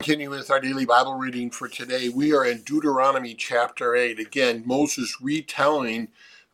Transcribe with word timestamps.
Continue 0.00 0.30
with 0.30 0.48
our 0.48 0.60
daily 0.60 0.84
Bible 0.84 1.14
reading 1.14 1.50
for 1.50 1.66
today. 1.66 2.08
We 2.08 2.32
are 2.32 2.44
in 2.44 2.62
Deuteronomy 2.62 3.34
chapter 3.34 3.96
8. 3.96 4.20
Again, 4.20 4.62
Moses 4.64 5.16
retelling 5.20 6.06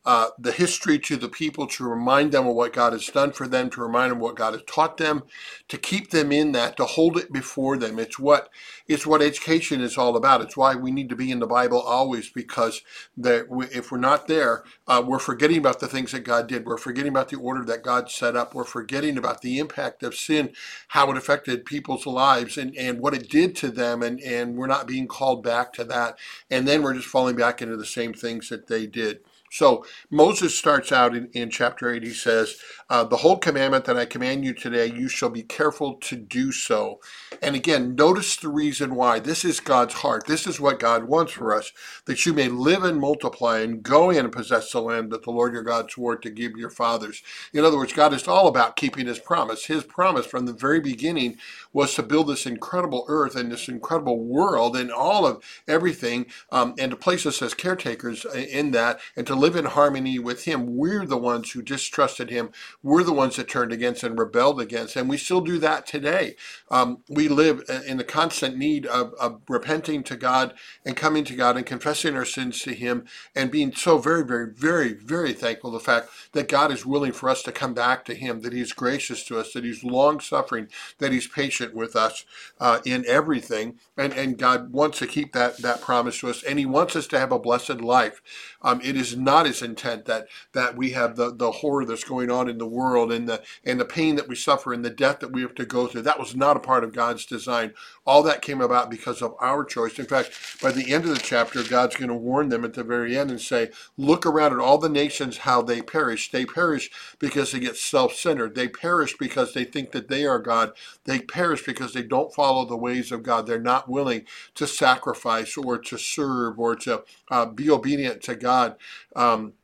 uh, 0.07 0.29
the 0.39 0.53
history 0.53 0.99
to 1.01 1.17
the 1.17 1.29
people 1.29 1.67
to 1.67 1.85
remind 1.85 2.33
them 2.33 2.47
of 2.47 2.55
what 2.55 2.73
God 2.73 2.93
has 2.93 3.07
done 3.07 3.33
for 3.33 3.49
them, 3.49 3.71
to 3.71 3.81
remind 3.83 4.13
them 4.13 4.21
what 4.21 4.37
God 4.37 4.55
has 4.55 4.63
taught 4.67 4.99
them, 4.99 5.25
to 5.69 5.79
keep 5.79 6.11
them 6.11 6.33
in 6.33 6.53
that, 6.53 6.77
to 6.77 6.85
hold 6.85 7.17
it 7.17 7.33
before 7.33 7.77
them. 7.77 7.99
It's 7.99 8.19
what 8.19 8.51
it's 8.89 9.07
what 9.07 9.23
education 9.23 9.81
is 9.81 9.97
all 9.99 10.17
about. 10.17 10.43
It's 10.43 10.57
why 10.57 10.75
we 10.75 10.91
need 10.91 11.09
to 11.09 11.17
be 11.17 11.31
in 11.31 11.39
the 11.41 11.47
Bible 11.47 11.81
always, 11.81 12.29
because 12.29 12.83
that 13.17 13.47
if 13.73 13.91
we're 13.93 13.99
not 13.99 14.29
there, 14.29 14.65
uh, 14.87 15.03
we're 15.07 15.19
forgetting 15.19 15.59
about 15.59 15.81
the 15.81 15.89
things 15.89 16.13
that 16.13 16.21
God 16.21 16.49
did. 16.49 16.67
We're 16.67 16.77
forgetting 16.77 17.13
about 17.13 17.31
the 17.31 17.39
order 17.39 17.65
that 17.65 17.83
God 17.83 18.11
set 18.11 18.37
up. 18.37 18.55
We're 18.55 18.65
forgetting 18.65 19.17
about 19.17 19.41
the 19.43 19.59
impact 19.59 20.03
of 20.03 20.15
sin, 20.15 20.53
how 20.89 21.11
it 21.11 21.17
affected 21.17 21.65
people's 21.65 22.07
lives, 22.07 22.59
and, 22.59 22.77
and 22.77 23.01
what 23.01 23.15
it 23.15 23.29
did 23.31 23.57
to 23.57 23.71
them, 23.71 24.03
and, 24.03 24.21
and 24.21 24.57
we're 24.57 24.67
not 24.67 24.87
being 24.87 25.09
called 25.09 25.43
back 25.43 25.73
to 25.75 25.85
that. 25.85 26.19
And 26.51 26.69
then 26.69 26.83
we're 26.83 26.95
just 26.95 27.09
falling 27.09 27.37
back 27.37 27.63
into 27.63 27.77
the 27.77 27.87
same 27.87 28.13
things 28.13 28.49
that 28.51 28.67
they 28.67 28.87
did. 28.87 29.21
So 29.55 29.87
Moses 30.11 30.59
starts 30.59 30.91
out 30.91 31.15
in, 31.15 31.29
in 31.33 31.49
chapter 31.49 31.89
8, 31.89 32.03
he 32.03 32.13
says, 32.13 32.57
uh, 32.91 33.05
The 33.05 33.19
whole 33.19 33.39
commandment 33.39 33.85
that 33.85 33.97
I 33.97 34.05
command 34.05 34.45
you 34.45 34.53
today, 34.53 34.87
you 34.87 35.07
shall 35.07 35.31
be 35.31 35.45
careful 35.45 35.95
to 35.95 36.17
do 36.17 36.51
so. 36.51 36.99
And 37.41 37.55
again, 37.55 37.95
notice 37.95 38.35
the 38.37 38.49
reason 38.49 38.97
why. 38.97 39.21
This 39.21 39.45
is 39.45 39.61
God's 39.61 39.95
heart. 39.95 40.27
This 40.27 40.49
is 40.49 40.59
what 40.59 40.81
God 40.81 41.05
wants 41.05 41.31
for 41.31 41.55
us, 41.55 41.71
that 42.07 42.27
you 42.27 42.33
may 42.33 42.49
live 42.49 42.83
and 42.83 43.01
multiply 43.01 43.61
and 43.61 43.81
go 43.81 44.11
in 44.11 44.25
and 44.25 44.33
possess 44.33 44.73
the 44.73 44.83
land 44.83 45.13
that 45.13 45.23
the 45.23 45.31
Lord 45.31 45.53
your 45.53 45.63
God 45.63 45.89
swore 45.89 46.17
to 46.17 46.31
give 46.31 46.57
your 46.57 46.71
fathers. 46.71 47.23
In 47.53 47.65
other 47.65 47.77
words, 47.77 47.93
God 47.93 48.13
is 48.13 48.27
all 48.27 48.49
about 48.49 48.75
keeping 48.75 49.07
his 49.07 49.21
promise. 49.21 49.67
His 49.67 49.85
promise 49.85 50.27
from 50.27 50.47
the 50.47 50.53
very 50.53 50.81
beginning 50.81 51.37
was 51.73 51.95
to 51.95 52.03
build 52.03 52.27
this 52.27 52.45
incredible 52.45 53.05
earth 53.07 53.37
and 53.37 53.53
this 53.53 53.69
incredible 53.69 54.19
world 54.19 54.77
and 54.77 54.91
all 54.91 55.25
of 55.25 55.45
everything, 55.69 56.27
um, 56.51 56.75
and 56.77 56.91
to 56.91 56.97
place 56.97 57.25
us 57.25 57.41
as 57.41 57.55
caretakers 57.55 58.25
in 58.35 58.73
that 58.73 58.99
and 59.17 59.29
to 59.29 59.44
live 59.45 59.57
in 59.57 59.67
harmony 59.67 60.19
with 60.19 60.45
Him. 60.47 60.75
We're 60.75 61.05
the 61.05 61.19
ones 61.19 61.53
who 61.53 61.61
distrusted 61.61 62.31
Him. 62.31 62.49
We're 62.83 63.03
the 63.03 63.13
ones 63.13 63.37
that 63.37 63.47
turned 63.47 63.73
against 63.75 64.03
and 64.03 64.19
rebelled 64.19 64.59
against, 64.59 64.97
and 64.97 65.07
we 65.07 65.19
still 65.19 65.43
do 65.43 65.59
that 65.59 65.87
today. 65.87 66.37
Um, 66.71 67.03
we 67.11 67.29
live 67.29 67.63
in 67.87 67.99
the 67.99 68.05
constant 68.05 68.57
need 68.57 68.87
of, 68.87 69.13
of 69.21 69.43
repenting 69.47 70.03
to 70.05 70.17
God 70.17 70.55
and 70.83 70.97
coming 70.97 71.25
to 71.25 71.37
God 71.37 71.59
and 71.59 71.67
confessing 71.67 72.17
our 72.17 72.25
sins 72.25 72.63
to 72.63 72.73
Him 72.75 73.05
and 73.37 73.51
being 73.51 73.75
so 73.75 73.99
very, 73.99 74.25
very, 74.25 74.51
very, 74.51 74.95
very 74.95 75.35
thankful 75.35 75.71
the 75.71 75.79
fact 75.79 76.09
that 76.33 76.49
God 76.49 76.73
is 76.73 76.87
willing 76.87 77.13
for 77.13 77.29
us 77.29 77.43
to 77.43 77.53
come 77.53 77.75
back 77.75 78.07
to 78.07 78.15
Him, 78.15 78.41
that 78.41 78.55
He's 78.55 78.73
gracious 78.73 79.25
to 79.25 79.39
us, 79.39 79.53
that 79.53 79.65
He's 79.65 79.85
long 79.85 80.21
suffering, 80.21 80.69
that 81.01 81.13
He's 81.13 81.27
patient 81.27 81.75
with 81.75 81.95
us 81.95 82.25
uh, 82.59 82.79
in 82.87 83.05
everything, 83.07 83.79
and 83.99 84.15
and 84.15 84.39
God 84.39 84.73
wants 84.73 84.99
to 85.01 85.07
keep 85.07 85.35
that 85.35 85.59
that 85.59 85.83
promise 85.83 86.19
to 86.21 86.31
us, 86.31 86.43
and 86.43 86.59
He 86.59 86.65
wants 86.65 86.97
us 86.97 87.07
to 87.09 87.19
have 87.19 87.31
a 87.31 87.39
blessed 87.39 87.83
life. 87.83 88.23
Um, 88.63 88.81
it 88.83 88.97
is 88.97 89.17
not 89.17 89.34
not 89.35 89.47
his 89.47 89.63
intent 89.63 90.05
that 90.05 90.29
that 90.53 90.77
we 90.77 90.91
have 90.91 91.17
the, 91.17 91.35
the 91.35 91.51
horror 91.51 91.85
that's 91.85 92.05
going 92.05 92.31
on 92.31 92.49
in 92.49 92.59
the 92.59 92.67
world 92.67 93.11
and 93.11 93.29
the 93.29 93.43
and 93.65 93.81
the 93.81 93.85
pain 93.85 94.15
that 94.15 94.29
we 94.29 94.37
suffer 94.37 94.73
and 94.73 94.85
the 94.85 94.91
death 94.91 95.19
that 95.19 95.33
we 95.33 95.43
have 95.43 95.57
to 95.57 95.65
go 95.67 95.87
through. 95.87 96.03
That 96.03 96.21
was 96.21 96.37
not 96.37 96.57
a 96.57 96.61
part 96.61 96.85
of 96.85 96.93
God's 96.93 97.27
design. 97.27 97.73
All 98.07 98.23
that 98.23 98.43
came 98.43 98.61
about 98.61 98.91
because 98.91 99.23
of 99.23 99.35
our 99.41 99.65
choice. 99.65 99.99
In 99.99 100.07
fact, 100.07 100.31
by 100.63 100.71
the 100.71 100.93
end 100.93 101.05
of 101.05 101.11
the 101.11 101.19
chapter, 101.33 101.63
God's 101.65 101.97
going 101.97 102.09
to 102.09 102.15
warn 102.15 102.49
them 102.49 102.65
at 102.65 102.75
the 102.75 102.85
very 102.85 103.17
end 103.17 103.31
and 103.31 103.41
say, 103.41 103.71
look 103.97 104.25
around 104.27 104.53
at 104.53 104.59
all 104.61 104.79
the 104.79 104.89
nations, 104.89 105.39
how 105.39 105.63
they 105.63 105.83
perish. 105.83 106.31
They 106.31 106.45
perish 106.45 106.91
because 107.19 107.51
they 107.51 107.61
get 107.61 107.77
self-centered. 107.77 108.55
They 108.55 108.69
perish 108.69 109.17
because 109.19 109.53
they 109.53 109.65
think 109.65 109.91
that 109.93 110.09
they 110.09 110.27
are 110.27 110.39
God. 110.39 110.73
They 111.05 111.21
perish 111.21 111.65
because 111.65 111.93
they 111.93 112.03
don't 112.03 112.35
follow 112.35 112.65
the 112.67 112.77
ways 112.77 113.11
of 113.11 113.23
God. 113.23 113.47
They're 113.47 113.59
not 113.59 113.89
willing 113.89 114.27
to 114.55 114.67
sacrifice 114.67 115.57
or 115.57 115.79
to 115.79 115.99
serve 115.99 116.61
or 116.61 116.77
to 116.77 117.03
uh, 117.31 117.47
be 117.47 117.71
obedient 117.71 118.23
to 118.23 118.37
God. 118.37 118.77
Um, 119.17 119.55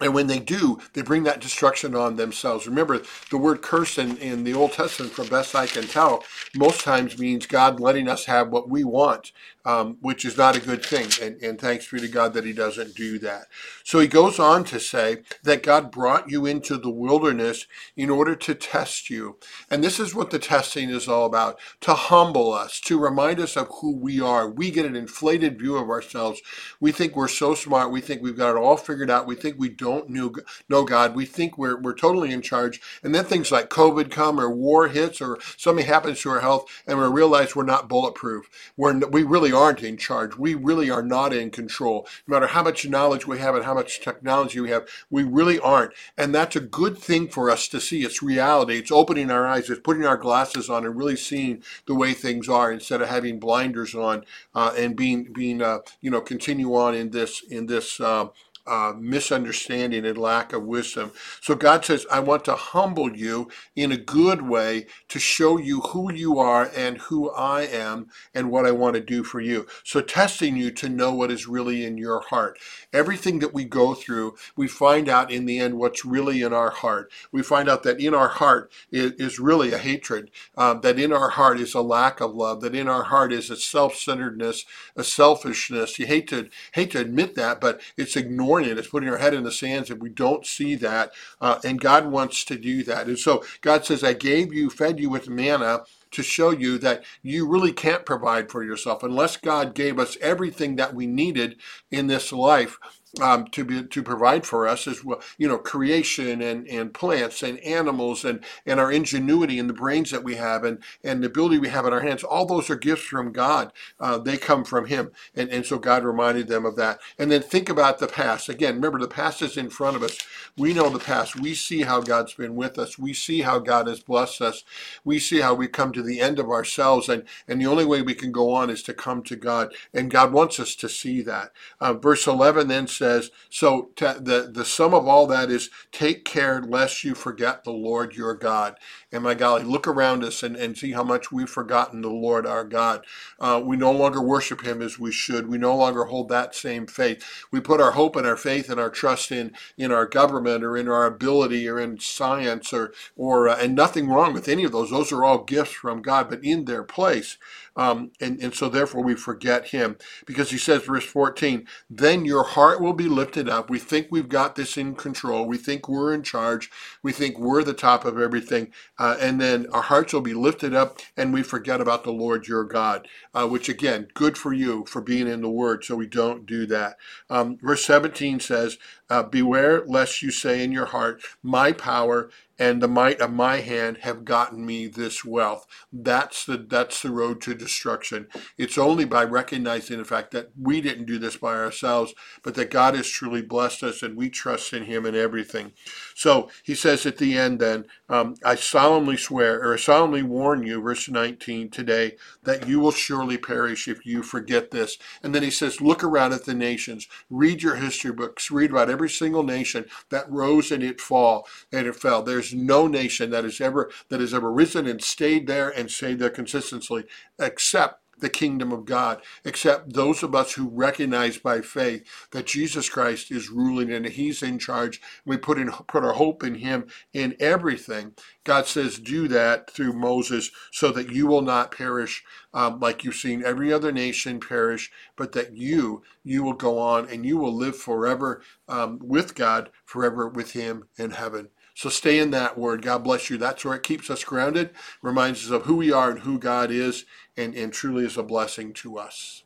and 0.00 0.14
when 0.14 0.28
they 0.28 0.38
do, 0.40 0.80
they 0.94 1.02
bring 1.02 1.24
that 1.24 1.40
destruction 1.40 1.96
on 1.96 2.16
themselves. 2.16 2.66
Remember, 2.68 3.02
the 3.30 3.38
word 3.38 3.62
curse 3.62 3.98
in, 3.98 4.16
in 4.18 4.44
the 4.44 4.54
Old 4.54 4.72
Testament, 4.72 5.12
from 5.12 5.28
best 5.28 5.54
I 5.56 5.66
can 5.66 5.84
tell, 5.86 6.24
most 6.56 6.82
times 6.82 7.18
means 7.18 7.46
God 7.46 7.80
letting 7.80 8.08
us 8.08 8.26
have 8.26 8.50
what 8.50 8.68
we 8.68 8.84
want, 8.84 9.32
um, 9.64 9.98
which 10.00 10.24
is 10.24 10.36
not 10.36 10.56
a 10.56 10.60
good 10.60 10.84
thing. 10.84 11.08
And, 11.20 11.42
and 11.42 11.60
thanks 11.60 11.90
be 11.90 12.00
to 12.00 12.08
God 12.08 12.34
that 12.34 12.44
He 12.44 12.52
doesn't 12.52 12.94
do 12.94 13.18
that. 13.20 13.46
So 13.84 13.98
he 13.98 14.06
goes 14.06 14.38
on 14.38 14.64
to 14.64 14.80
say 14.80 15.18
that 15.42 15.62
God 15.62 15.90
brought 15.90 16.30
you 16.30 16.46
into 16.46 16.76
the 16.76 16.90
wilderness 16.90 17.66
in 17.96 18.10
order 18.10 18.34
to 18.36 18.54
test 18.54 19.10
you. 19.10 19.38
And 19.70 19.82
this 19.82 19.98
is 19.98 20.14
what 20.14 20.30
the 20.30 20.38
testing 20.38 20.90
is 20.90 21.08
all 21.08 21.26
about 21.26 21.58
to 21.80 21.94
humble 21.94 22.52
us, 22.52 22.80
to 22.82 22.98
remind 22.98 23.40
us 23.40 23.56
of 23.56 23.68
who 23.80 23.96
we 23.96 24.20
are. 24.20 24.48
We 24.48 24.70
get 24.70 24.86
an 24.86 24.96
inflated 24.96 25.58
view 25.58 25.76
of 25.76 25.90
ourselves. 25.90 26.40
We 26.80 26.92
think 26.92 27.16
we're 27.16 27.28
so 27.28 27.54
smart. 27.54 27.90
We 27.90 28.00
think 28.00 28.22
we've 28.22 28.36
got 28.36 28.56
it 28.56 28.58
all 28.58 28.76
figured 28.76 29.10
out. 29.10 29.26
We 29.26 29.34
think 29.34 29.56
we 29.58 29.68
don't 29.68 30.08
know, 30.08 30.32
know 30.68 30.84
God. 30.84 31.14
We 31.14 31.24
think 31.24 31.58
we're, 31.58 31.80
we're 31.80 31.94
totally 31.94 32.32
in 32.32 32.42
charge. 32.42 32.80
And 33.02 33.14
then 33.14 33.24
things 33.24 33.52
like 33.52 33.68
COVID 33.68 34.10
come 34.10 34.38
or 34.38 34.50
war 34.50 34.88
hits 34.88 35.20
or 35.20 35.38
something 35.56 35.86
happens 35.86 36.20
to 36.20 36.30
our 36.30 36.40
health 36.40 36.66
and 36.86 36.98
we 36.98 37.06
realize 37.06 37.56
we're 37.56 37.64
not 37.64 37.88
bulletproof. 37.88 38.48
We're, 38.76 38.98
we 39.08 39.22
really 39.22 39.51
aren't 39.52 39.82
in 39.82 39.96
charge. 39.96 40.36
We 40.36 40.54
really 40.54 40.90
are 40.90 41.02
not 41.02 41.32
in 41.32 41.50
control. 41.50 42.06
No 42.26 42.34
matter 42.34 42.48
how 42.48 42.62
much 42.62 42.88
knowledge 42.88 43.26
we 43.26 43.38
have 43.38 43.54
and 43.54 43.64
how 43.64 43.74
much 43.74 44.00
technology 44.00 44.60
we 44.60 44.70
have, 44.70 44.88
we 45.10 45.22
really 45.22 45.58
aren't. 45.58 45.92
And 46.16 46.34
that's 46.34 46.56
a 46.56 46.60
good 46.60 46.98
thing 46.98 47.28
for 47.28 47.50
us 47.50 47.68
to 47.68 47.80
see. 47.80 48.02
It's 48.02 48.22
reality. 48.22 48.78
It's 48.78 48.92
opening 48.92 49.30
our 49.30 49.46
eyes. 49.46 49.70
It's 49.70 49.80
putting 49.80 50.04
our 50.04 50.16
glasses 50.16 50.68
on 50.68 50.84
and 50.84 50.96
really 50.96 51.16
seeing 51.16 51.62
the 51.86 51.94
way 51.94 52.14
things 52.14 52.48
are 52.48 52.72
instead 52.72 53.02
of 53.02 53.08
having 53.08 53.38
blinders 53.38 53.94
on 53.94 54.24
uh, 54.54 54.72
and 54.76 54.96
being, 54.96 55.32
being 55.32 55.62
uh, 55.62 55.78
you 56.00 56.10
know, 56.10 56.20
continue 56.20 56.74
on 56.74 56.94
in 56.94 57.10
this, 57.10 57.42
in 57.42 57.66
this, 57.66 58.00
uh, 58.00 58.28
uh, 58.66 58.92
misunderstanding 58.98 60.06
and 60.06 60.18
lack 60.18 60.52
of 60.52 60.62
wisdom. 60.64 61.12
So 61.40 61.54
God 61.54 61.84
says, 61.84 62.06
I 62.10 62.20
want 62.20 62.44
to 62.44 62.54
humble 62.54 63.16
you 63.16 63.50
in 63.74 63.92
a 63.92 63.96
good 63.96 64.42
way 64.42 64.86
to 65.08 65.18
show 65.18 65.58
you 65.58 65.80
who 65.80 66.12
you 66.12 66.38
are 66.38 66.70
and 66.76 66.98
who 66.98 67.30
I 67.30 67.62
am 67.62 68.08
and 68.34 68.50
what 68.50 68.66
I 68.66 68.70
want 68.70 68.94
to 68.94 69.00
do 69.00 69.24
for 69.24 69.40
you. 69.40 69.66
So 69.84 70.00
testing 70.00 70.56
you 70.56 70.70
to 70.72 70.88
know 70.88 71.12
what 71.12 71.30
is 71.30 71.48
really 71.48 71.84
in 71.84 71.98
your 71.98 72.20
heart. 72.20 72.58
Everything 72.92 73.40
that 73.40 73.54
we 73.54 73.64
go 73.64 73.94
through, 73.94 74.36
we 74.56 74.68
find 74.68 75.08
out 75.08 75.30
in 75.30 75.46
the 75.46 75.58
end 75.58 75.78
what's 75.78 76.04
really 76.04 76.42
in 76.42 76.52
our 76.52 76.70
heart. 76.70 77.10
We 77.32 77.42
find 77.42 77.68
out 77.68 77.82
that 77.82 78.00
in 78.00 78.14
our 78.14 78.28
heart 78.28 78.70
is, 78.90 79.12
is 79.12 79.38
really 79.38 79.72
a 79.72 79.78
hatred, 79.78 80.30
uh, 80.56 80.74
that 80.74 80.98
in 80.98 81.12
our 81.12 81.30
heart 81.30 81.58
is 81.58 81.74
a 81.74 81.80
lack 81.80 82.20
of 82.20 82.34
love, 82.34 82.60
that 82.60 82.74
in 82.74 82.88
our 82.88 83.04
heart 83.04 83.32
is 83.32 83.50
a 83.50 83.56
self-centeredness, 83.56 84.64
a 84.96 85.04
selfishness. 85.04 85.98
You 85.98 86.06
hate 86.06 86.28
to 86.28 86.48
hate 86.72 86.90
to 86.92 87.00
admit 87.00 87.34
that, 87.34 87.60
but 87.60 87.80
it's 87.96 88.16
ignoring 88.16 88.51
It's 88.60 88.88
putting 88.88 89.08
our 89.08 89.18
head 89.18 89.34
in 89.34 89.42
the 89.42 89.52
sands 89.52 89.90
and 89.90 90.00
we 90.00 90.08
don't 90.08 90.46
see 90.46 90.74
that. 90.76 91.12
Uh, 91.40 91.58
and 91.64 91.80
God 91.80 92.06
wants 92.06 92.44
to 92.44 92.58
do 92.58 92.82
that. 92.84 93.06
And 93.06 93.18
so 93.18 93.44
God 93.60 93.84
says, 93.84 94.04
I 94.04 94.12
gave 94.12 94.52
you, 94.52 94.70
fed 94.70 95.00
you 95.00 95.10
with 95.10 95.28
manna 95.28 95.82
to 96.12 96.22
show 96.22 96.50
you 96.50 96.78
that 96.78 97.04
you 97.22 97.48
really 97.48 97.72
can't 97.72 98.06
provide 98.06 98.50
for 98.50 98.62
yourself 98.62 99.02
unless 99.02 99.36
God 99.36 99.74
gave 99.74 99.98
us 99.98 100.16
everything 100.20 100.76
that 100.76 100.94
we 100.94 101.06
needed 101.06 101.56
in 101.90 102.06
this 102.06 102.32
life 102.32 102.78
um, 103.20 103.46
to 103.48 103.64
be 103.64 103.82
to 103.82 104.02
provide 104.02 104.46
for 104.46 104.66
us 104.66 104.88
well, 105.04 105.20
you 105.36 105.46
know, 105.46 105.58
creation 105.58 106.40
and, 106.40 106.66
and 106.66 106.94
plants 106.94 107.42
and 107.42 107.58
animals 107.60 108.24
and, 108.24 108.42
and 108.64 108.80
our 108.80 108.90
ingenuity 108.90 109.58
and 109.58 109.68
the 109.68 109.74
brains 109.74 110.10
that 110.10 110.24
we 110.24 110.36
have 110.36 110.64
and, 110.64 110.78
and 111.04 111.22
the 111.22 111.26
ability 111.26 111.58
we 111.58 111.68
have 111.68 111.84
in 111.86 111.92
our 111.92 112.00
hands. 112.00 112.24
All 112.24 112.46
those 112.46 112.70
are 112.70 112.76
gifts 112.76 113.02
from 113.02 113.32
God. 113.32 113.72
Uh, 114.00 114.18
they 114.18 114.36
come 114.36 114.64
from 114.64 114.86
Him. 114.86 115.12
And, 115.34 115.50
and 115.50 115.66
so 115.66 115.78
God 115.78 116.04
reminded 116.04 116.48
them 116.48 116.64
of 116.64 116.76
that. 116.76 117.00
And 117.18 117.30
then 117.30 117.42
think 117.42 117.68
about 117.68 117.98
the 117.98 118.06
past. 118.06 118.48
Again, 118.48 118.76
remember 118.76 118.98
the 118.98 119.08
past 119.08 119.42
is 119.42 119.56
in 119.56 119.70
front 119.70 119.96
of 119.96 120.02
us. 120.02 120.18
We 120.56 120.72
know 120.72 120.88
the 120.88 120.98
past. 120.98 121.38
We 121.38 121.54
see 121.54 121.82
how 121.82 122.00
God's 122.00 122.34
been 122.34 122.56
with 122.56 122.78
us. 122.78 122.98
We 122.98 123.12
see 123.12 123.42
how 123.42 123.58
God 123.58 123.86
has 123.88 124.00
blessed 124.00 124.40
us. 124.40 124.64
We 125.04 125.18
see 125.18 125.40
how 125.40 125.54
we 125.54 125.68
come 125.68 125.92
to 125.92 126.02
the 126.02 126.20
end 126.20 126.38
of 126.38 126.50
ourselves. 126.50 127.08
And, 127.08 127.24
and 127.46 127.60
the 127.60 127.66
only 127.66 127.84
way 127.84 128.02
we 128.02 128.14
can 128.14 128.32
go 128.32 128.52
on 128.52 128.70
is 128.70 128.82
to 128.84 128.94
come 128.94 129.22
to 129.24 129.36
God. 129.36 129.74
And 129.92 130.10
God 130.10 130.32
wants 130.32 130.58
us 130.60 130.74
to 130.76 130.88
see 130.88 131.22
that. 131.22 131.52
Uh, 131.80 131.94
verse 131.94 132.26
11 132.26 132.68
then 132.68 132.86
says, 132.86 133.01
says, 133.02 133.32
so 133.50 133.90
the, 133.96 134.48
the 134.52 134.64
sum 134.64 134.94
of 134.94 135.08
all 135.08 135.26
that 135.26 135.50
is 135.50 135.70
take 135.90 136.24
care 136.24 136.62
lest 136.62 137.02
you 137.02 137.16
forget 137.16 137.64
the 137.64 137.72
Lord 137.72 138.14
your 138.14 138.34
God. 138.34 138.76
And 139.10 139.24
my 139.24 139.34
golly, 139.34 139.64
look 139.64 139.88
around 139.88 140.22
us 140.22 140.44
and, 140.44 140.54
and 140.54 140.78
see 140.78 140.92
how 140.92 141.02
much 141.02 141.32
we've 141.32 141.50
forgotten 141.50 142.00
the 142.00 142.10
Lord 142.10 142.46
our 142.46 142.64
God. 142.64 143.04
Uh, 143.40 143.60
we 143.64 143.76
no 143.76 143.90
longer 143.90 144.22
worship 144.22 144.62
him 144.62 144.80
as 144.80 145.00
we 145.00 145.10
should. 145.10 145.48
We 145.48 145.58
no 145.58 145.76
longer 145.76 146.04
hold 146.04 146.28
that 146.28 146.54
same 146.54 146.86
faith. 146.86 147.44
We 147.50 147.60
put 147.60 147.80
our 147.80 147.90
hope 147.90 148.14
and 148.14 148.26
our 148.26 148.36
faith 148.36 148.70
and 148.70 148.78
our 148.78 148.90
trust 148.90 149.32
in, 149.32 149.52
in 149.76 149.90
our 149.90 150.06
government 150.06 150.62
or 150.62 150.76
in 150.76 150.88
our 150.88 151.04
ability 151.04 151.68
or 151.68 151.80
in 151.80 151.98
science 151.98 152.72
or, 152.72 152.92
or 153.16 153.48
uh, 153.48 153.56
and 153.56 153.74
nothing 153.74 154.08
wrong 154.08 154.32
with 154.32 154.48
any 154.48 154.62
of 154.62 154.70
those. 154.70 154.90
Those 154.90 155.10
are 155.10 155.24
all 155.24 155.42
gifts 155.42 155.72
from 155.72 156.02
God, 156.02 156.30
but 156.30 156.44
in 156.44 156.66
their 156.66 156.84
place. 156.84 157.36
Um, 157.76 158.12
and, 158.20 158.40
and 158.40 158.54
so 158.54 158.68
therefore 158.68 159.02
we 159.02 159.14
forget 159.14 159.68
him 159.68 159.96
because 160.26 160.50
he 160.50 160.58
says, 160.58 160.82
verse 160.84 161.04
14, 161.04 161.66
then 161.90 162.24
your 162.24 162.44
heart 162.44 162.80
will 162.80 162.91
will 162.92 162.96
be 162.98 163.08
lifted 163.08 163.48
up. 163.48 163.70
We 163.70 163.78
think 163.78 164.08
we've 164.10 164.28
got 164.28 164.54
this 164.54 164.76
in 164.76 164.94
control. 164.94 165.46
We 165.46 165.56
think 165.56 165.88
we're 165.88 166.12
in 166.12 166.22
charge. 166.22 166.70
We 167.02 167.10
think 167.12 167.38
we're 167.38 167.64
the 167.64 167.72
top 167.72 168.04
of 168.04 168.18
everything. 168.20 168.70
Uh, 168.98 169.16
and 169.18 169.40
then 169.40 169.66
our 169.72 169.82
hearts 169.82 170.12
will 170.12 170.20
be 170.20 170.34
lifted 170.34 170.74
up 170.74 170.98
and 171.16 171.32
we 171.32 171.42
forget 171.42 171.80
about 171.80 172.04
the 172.04 172.12
Lord 172.12 172.46
your 172.46 172.64
God, 172.64 173.08
uh, 173.32 173.48
which 173.48 173.70
again, 173.70 174.08
good 174.12 174.36
for 174.36 174.52
you 174.52 174.84
for 174.86 175.00
being 175.00 175.26
in 175.26 175.40
the 175.40 175.48
Word. 175.50 175.84
So 175.84 175.96
we 175.96 176.06
don't 176.06 176.44
do 176.44 176.66
that. 176.66 176.98
Um, 177.30 177.56
verse 177.62 177.84
17 177.86 178.40
says, 178.40 178.76
uh, 179.12 179.22
Beware 179.22 179.84
lest 179.86 180.22
you 180.22 180.30
say 180.30 180.64
in 180.64 180.72
your 180.72 180.86
heart, 180.86 181.22
My 181.42 181.72
power 181.72 182.30
and 182.58 182.80
the 182.80 182.88
might 182.88 183.20
of 183.20 183.32
my 183.32 183.56
hand 183.56 183.98
have 184.02 184.24
gotten 184.24 184.64
me 184.64 184.86
this 184.86 185.24
wealth. 185.24 185.66
That's 185.92 186.44
the 186.44 186.56
that's 186.56 187.02
the 187.02 187.10
road 187.10 187.40
to 187.42 187.54
destruction. 187.54 188.28
It's 188.56 188.78
only 188.78 189.04
by 189.04 189.24
recognizing 189.24 189.98
the 189.98 190.04
fact 190.04 190.30
that 190.30 190.50
we 190.56 190.80
didn't 190.80 191.06
do 191.06 191.18
this 191.18 191.36
by 191.36 191.54
ourselves, 191.54 192.14
but 192.42 192.54
that 192.54 192.70
God 192.70 192.94
has 192.94 193.08
truly 193.08 193.42
blessed 193.42 193.82
us 193.82 194.02
and 194.02 194.16
we 194.16 194.30
trust 194.30 194.72
in 194.72 194.84
Him 194.84 195.06
in 195.06 195.14
everything. 195.14 195.72
So 196.14 196.50
he 196.62 196.74
says 196.74 197.04
at 197.04 197.18
the 197.18 197.36
end, 197.36 197.58
then 197.58 197.86
um, 198.08 198.36
I 198.44 198.54
solemnly 198.54 199.16
swear 199.16 199.62
or 199.68 199.76
solemnly 199.76 200.22
warn 200.22 200.62
you, 200.62 200.80
verse 200.80 201.08
19 201.08 201.70
today, 201.70 202.16
that 202.44 202.68
you 202.68 202.78
will 202.78 202.92
surely 202.92 203.38
perish 203.38 203.88
if 203.88 204.06
you 204.06 204.22
forget 204.22 204.70
this. 204.70 204.98
And 205.22 205.34
then 205.34 205.42
he 205.42 205.50
says, 205.50 205.80
look 205.80 206.04
around 206.04 206.32
at 206.32 206.44
the 206.44 206.54
nations, 206.54 207.08
read 207.28 207.62
your 207.62 207.76
history 207.76 208.12
books, 208.12 208.50
read 208.50 208.70
about 208.70 208.90
every 209.02 209.10
single 209.10 209.42
nation 209.42 209.84
that 210.10 210.30
rose 210.30 210.70
and 210.70 210.80
it 210.80 211.00
fall 211.00 211.44
and 211.72 211.88
it 211.88 211.96
fell. 211.96 212.22
There's 212.22 212.54
no 212.54 212.86
nation 212.86 213.30
that 213.30 213.42
has 213.42 213.60
ever 213.60 213.90
that 214.10 214.20
has 214.20 214.32
ever 214.32 214.52
risen 214.52 214.86
and 214.86 215.02
stayed 215.02 215.48
there 215.48 215.70
and 215.70 215.90
stayed 215.90 216.20
there 216.20 216.30
consistently, 216.30 217.06
except 217.36 218.01
the 218.22 218.30
kingdom 218.30 218.72
of 218.72 218.86
God, 218.86 219.22
except 219.44 219.92
those 219.92 220.22
of 220.22 220.34
us 220.34 220.54
who 220.54 220.70
recognize 220.70 221.36
by 221.36 221.60
faith 221.60 222.04
that 222.30 222.46
Jesus 222.46 222.88
Christ 222.88 223.30
is 223.30 223.50
ruling 223.50 223.92
and 223.92 224.06
He's 224.06 224.42
in 224.42 224.58
charge. 224.58 225.02
We 225.26 225.36
put 225.36 225.58
in 225.58 225.70
put 225.70 226.04
our 226.04 226.14
hope 226.14 226.42
in 226.42 226.56
Him 226.56 226.86
in 227.12 227.36
everything. 227.40 228.14
God 228.44 228.66
says, 228.66 228.98
do 228.98 229.28
that 229.28 229.70
through 229.70 229.92
Moses, 229.92 230.50
so 230.72 230.90
that 230.92 231.10
you 231.10 231.26
will 231.26 231.42
not 231.42 231.72
perish 231.76 232.24
um, 232.54 232.80
like 232.80 233.04
you've 233.04 233.16
seen 233.16 233.44
every 233.44 233.72
other 233.72 233.92
nation 233.92 234.40
perish, 234.40 234.90
but 235.16 235.32
that 235.32 235.56
you 235.56 236.02
you 236.24 236.42
will 236.42 236.54
go 236.54 236.78
on 236.78 237.08
and 237.10 237.26
you 237.26 237.36
will 237.36 237.54
live 237.54 237.76
forever 237.76 238.42
um, 238.68 238.98
with 239.02 239.34
God, 239.34 239.70
forever 239.84 240.28
with 240.28 240.52
Him 240.52 240.84
in 240.96 241.12
heaven. 241.12 241.50
So 241.74 241.88
stay 241.88 242.18
in 242.18 242.30
that 242.32 242.58
word. 242.58 242.82
God 242.82 243.04
bless 243.04 243.30
you. 243.30 243.38
That's 243.38 243.64
where 243.64 243.74
it 243.74 243.82
keeps 243.82 244.10
us 244.10 244.24
grounded, 244.24 244.70
reminds 245.00 245.44
us 245.46 245.50
of 245.50 245.64
who 245.64 245.76
we 245.76 245.92
are 245.92 246.10
and 246.10 246.20
who 246.20 246.38
God 246.38 246.70
is, 246.70 247.04
and, 247.36 247.54
and 247.54 247.72
truly 247.72 248.04
is 248.04 248.16
a 248.16 248.22
blessing 248.22 248.72
to 248.74 248.98
us. 248.98 249.44